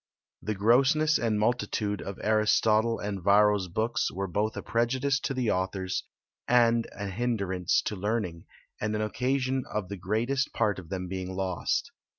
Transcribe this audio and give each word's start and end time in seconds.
The 0.41 0.55
grossness 0.55 1.19
and 1.19 1.39
multitude 1.39 2.01
of 2.01 2.17
Aristotle 2.23 2.97
and 2.97 3.21
Varro's 3.21 3.67
books 3.67 4.11
were 4.11 4.25
both 4.25 4.57
a 4.57 4.63
prejudice 4.63 5.19
to 5.19 5.35
the 5.35 5.51
authors, 5.51 6.05
and 6.47 6.87
an 6.97 7.11
hindrance 7.11 7.83
to 7.83 7.95
learning, 7.95 8.45
and 8.81 8.95
an 8.95 9.01
occasion 9.03 9.63
of 9.71 9.89
the 9.89 9.97
greatest 9.97 10.53
part 10.53 10.79
of 10.79 10.89
them 10.89 11.07
being 11.07 11.35
lost. 11.35 11.91